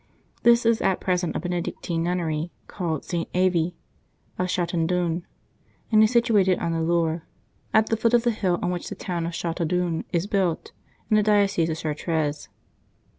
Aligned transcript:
This 0.41 0.65
is 0.65 0.81
at 0.81 0.99
present 0.99 1.35
a 1.35 1.39
Benedictine 1.39 2.01
nunnery, 2.01 2.49
called 2.65 3.05
St. 3.05 3.29
Avy 3.35 3.75
of 4.39 4.47
Chateaudun, 4.49 5.21
and 5.91 6.03
is 6.03 6.09
situated 6.09 6.57
on 6.57 6.71
the 6.71 6.81
Loire, 6.81 7.21
at 7.71 7.89
the 7.89 7.95
foot 7.97 8.15
of 8.15 8.23
the 8.23 8.31
hill 8.31 8.57
on 8.63 8.71
which 8.71 8.89
the 8.89 8.95
town 8.95 9.27
of 9.27 9.35
Chateaudun 9.35 10.05
is 10.11 10.25
built, 10.25 10.71
in 11.11 11.17
the 11.17 11.21
diocese 11.21 11.69
of 11.69 11.77
Chartres. 11.77 12.49